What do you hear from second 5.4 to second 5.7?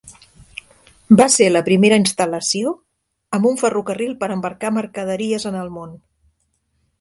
en